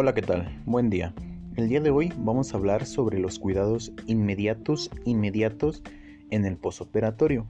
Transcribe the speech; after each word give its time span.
Hola, 0.00 0.14
¿qué 0.14 0.22
tal? 0.22 0.62
Buen 0.64 0.90
día. 0.90 1.12
El 1.56 1.68
día 1.68 1.80
de 1.80 1.90
hoy 1.90 2.12
vamos 2.18 2.54
a 2.54 2.56
hablar 2.56 2.86
sobre 2.86 3.18
los 3.18 3.40
cuidados 3.40 3.92
inmediatos, 4.06 4.92
inmediatos 5.04 5.82
en 6.30 6.44
el 6.44 6.56
posoperatorio. 6.56 7.46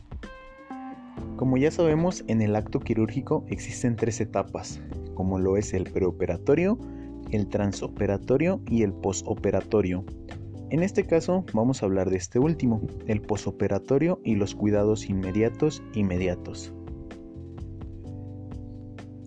Como 1.37 1.59
ya 1.59 1.71
sabemos, 1.71 2.25
en 2.27 2.41
el 2.41 2.57
acto 2.57 2.81
quirúrgico 2.81 3.45
existen 3.49 3.97
tres 3.97 4.23
etapas, 4.23 4.81
como 5.15 5.39
lo 5.39 5.59
es 5.59 5.75
el 5.75 5.85
preoperatorio, 5.93 6.79
el 7.33 7.49
transoperatorio 7.49 8.63
y 8.67 8.83
el 8.83 8.95
posoperatorio. 8.95 10.07
En 10.71 10.83
este 10.83 11.05
caso 11.05 11.45
vamos 11.53 11.83
a 11.83 11.85
hablar 11.85 12.09
de 12.09 12.17
este 12.17 12.39
último, 12.39 12.81
el 13.07 13.21
posoperatorio 13.21 14.23
y 14.25 14.37
los 14.37 14.55
cuidados 14.55 15.11
inmediatos 15.11 15.83
inmediatos. 15.93 16.73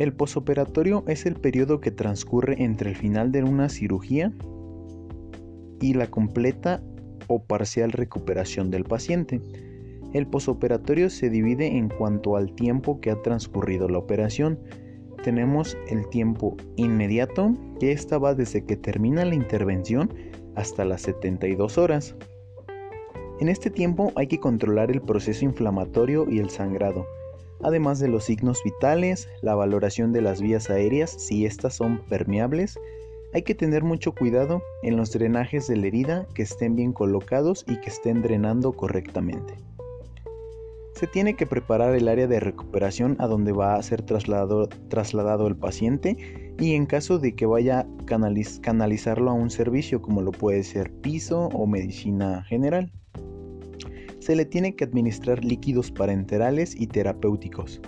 El 0.02 0.14
posoperatorio 0.14 1.04
es 1.05 1.28
el 1.28 1.36
periodo 1.36 1.80
que 1.80 1.91
transcurre 1.91 2.55
entre 2.64 2.90
el 2.90 2.96
final 2.96 3.32
de 3.32 3.44
una 3.44 3.70
cirugía 3.70 4.34
y 5.80 5.94
la 5.94 6.08
completa 6.08 6.82
o 7.28 7.44
parcial 7.44 7.92
recuperación 7.92 8.72
del 8.72 8.84
paciente. 8.84 9.40
El 10.12 10.26
posoperatorio 10.26 11.12
se 11.12 11.30
divide 11.30 11.78
en 11.78 11.88
cuanto 11.88 12.36
al 12.36 12.52
tiempo 12.56 13.00
que 13.00 13.12
ha 13.12 13.22
transcurrido 13.22 13.88
la 13.90 14.00
operación. 14.00 14.58
Tenemos 15.23 15.78
el 15.88 16.09
tiempo 16.09 16.58
inmediato, 16.78 17.54
que 17.80 17.92
esta 17.92 18.18
va 18.18 18.34
desde 18.34 18.66
que 18.66 18.78
termina 18.78 19.23
la 19.23 19.36
intervención 19.36 20.12
hasta 20.56 20.84
las 20.84 21.04
72 21.04 21.78
horas. 21.78 22.16
En 23.40 23.50
este 23.50 23.70
tiempo 23.70 24.12
hay 24.16 24.26
que 24.26 24.40
controlar 24.40 24.90
el 24.90 25.04
proceso 25.04 25.45
inflamatorio 25.45 26.26
y 26.28 26.40
el 26.40 26.50
sangrado 26.50 27.06
además 27.64 28.00
de 28.00 28.08
los 28.08 28.26
signos 28.26 28.62
vitales, 28.64 29.30
la 29.42 29.56
valoración 29.56 30.12
de 30.14 30.22
las 30.22 30.42
vías 30.42 30.70
aéreas 30.70 31.12
si 31.12 31.45
éstas 31.45 31.76
son 31.76 32.00
permeables. 32.09 32.80
Hay 33.34 33.44
que 33.44 33.56
tener 33.56 33.84
mucho 33.84 34.14
cuidado 34.14 34.62
en 34.84 34.98
los 34.98 35.12
drenajes 35.12 35.68
de 35.68 35.78
la 35.78 35.88
herida 35.88 36.28
que 36.34 36.44
estén 36.44 36.76
bien 36.76 36.94
colocados 36.94 37.64
y 37.68 37.80
que 37.80 37.90
estén 37.90 38.22
drenando 38.22 38.73
correctamente. 38.73 39.56
Se 40.94 41.08
tiene 41.08 41.36
que 41.36 41.48
preparar 41.48 41.95
el 41.95 42.08
área 42.08 42.28
de 42.28 42.40
recuperación 42.40 43.16
a 43.20 43.28
donde 43.28 43.53
va 43.53 43.75
a 43.75 43.81
ser 43.81 44.02
trasladado, 44.03 45.48
el 45.48 45.56
paciente 45.56 46.56
y 46.59 46.75
en 46.75 46.86
caso 46.86 47.18
de 47.18 47.34
que 47.34 47.46
vaya 47.46 47.80
a 47.80 47.88
canalizarlo 48.06 49.31
a 49.31 49.34
un 49.34 49.50
servicio 49.50 50.02
como 50.02 50.22
lo 50.22 50.31
puede 50.31 50.64
ser 50.64 50.92
piso 50.92 51.46
o 51.53 51.66
medicina 51.66 52.44
general 52.44 52.92
se 54.22 54.36
le 54.36 54.45
tiene 54.45 54.75
que 54.75 54.86
administrar 54.86 55.44
líquidos 55.44 55.91
parenterales 55.91 56.80
y 56.80 56.88
terapéuticos. 56.88 57.81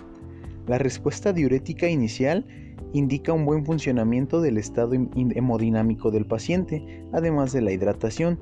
La 0.66 0.78
respuesta 0.78 1.32
diurética 1.32 1.88
inicial 1.88 2.44
indica 2.92 3.32
un 3.32 3.46
buen 3.46 3.64
funcionamiento 3.64 4.40
del 4.40 4.58
estado 4.58 4.94
hemodinámico 4.94 6.10
del 6.10 6.26
paciente, 6.26 7.04
además 7.12 7.52
de 7.52 7.62
la 7.62 7.72
hidratación. 7.72 8.38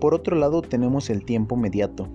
Por 0.00 0.14
otro 0.14 0.36
lado 0.36 0.62
tenemos 0.62 1.10
el 1.10 1.24
tiempo 1.24 1.56
mediato. 1.56 2.08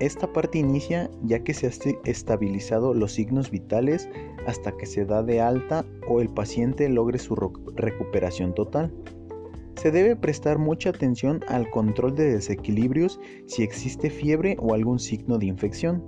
Esta 0.00 0.32
parte 0.32 0.58
inicia 0.58 1.10
ya 1.22 1.42
que 1.44 1.54
se 1.54 1.66
han 1.66 1.72
estabilizado 2.04 2.94
los 2.94 3.12
signos 3.12 3.50
vitales 3.50 4.08
hasta 4.46 4.76
que 4.76 4.86
se 4.86 5.04
da 5.04 5.22
de 5.22 5.40
alta 5.40 5.84
o 6.08 6.20
el 6.20 6.28
paciente 6.28 6.88
logre 6.88 7.18
su 7.18 7.34
recuperación 7.76 8.54
total. 8.54 8.92
Se 9.84 9.90
debe 9.90 10.16
prestar 10.16 10.58
mucha 10.58 10.88
atención 10.88 11.42
al 11.46 11.68
control 11.68 12.14
de 12.14 12.32
desequilibrios 12.32 13.20
si 13.44 13.62
existe 13.62 14.08
fiebre 14.08 14.56
o 14.58 14.72
algún 14.72 14.98
signo 14.98 15.36
de 15.36 15.44
infección. 15.44 16.02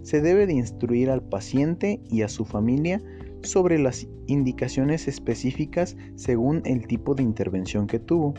Se 0.00 0.22
debe 0.22 0.46
de 0.46 0.54
instruir 0.54 1.10
al 1.10 1.20
paciente 1.22 2.00
y 2.08 2.22
a 2.22 2.28
su 2.30 2.46
familia 2.46 3.02
sobre 3.42 3.78
las 3.78 4.08
indicaciones 4.28 5.08
específicas 5.08 5.94
según 6.14 6.62
el 6.64 6.86
tipo 6.86 7.14
de 7.14 7.22
intervención 7.22 7.86
que 7.86 7.98
tuvo, 7.98 8.32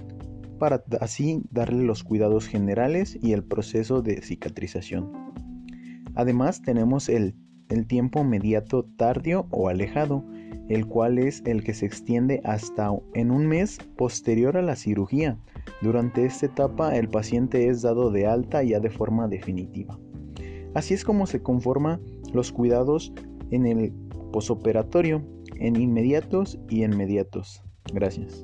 para 0.57 0.83
así 1.01 1.43
darle 1.51 1.83
los 1.83 2.03
cuidados 2.03 2.47
generales 2.47 3.15
y 3.21 3.33
el 3.33 3.43
proceso 3.43 4.01
de 4.01 4.23
cicatrización. 4.23 5.11
Además 6.15 6.63
tenemos 6.63 7.09
el, 7.09 7.35
el 7.69 7.87
tiempo 7.87 8.21
inmediato 8.21 8.83
tardío 8.97 9.47
o 9.51 9.69
alejado, 9.69 10.23
el 10.69 10.85
cual 10.85 11.17
es 11.17 11.41
el 11.45 11.63
que 11.63 11.73
se 11.73 11.85
extiende 11.85 12.41
hasta 12.43 12.91
en 13.13 13.31
un 13.31 13.47
mes 13.47 13.77
posterior 13.95 14.57
a 14.57 14.61
la 14.61 14.75
cirugía. 14.75 15.37
Durante 15.81 16.25
esta 16.25 16.47
etapa 16.47 16.95
el 16.95 17.09
paciente 17.09 17.67
es 17.69 17.81
dado 17.81 18.11
de 18.11 18.27
alta 18.27 18.63
ya 18.63 18.79
de 18.79 18.89
forma 18.89 19.27
definitiva. 19.27 19.97
Así 20.73 20.93
es 20.93 21.03
como 21.03 21.25
se 21.27 21.41
conforman 21.41 22.01
los 22.33 22.51
cuidados 22.51 23.13
en 23.51 23.65
el 23.65 23.93
posoperatorio, 24.31 25.23
en 25.55 25.75
inmediatos 25.75 26.59
y 26.69 26.83
inmediatos. 26.83 27.63
Gracias. 27.93 28.43